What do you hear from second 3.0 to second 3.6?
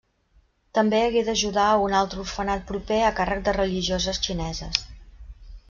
a càrrec de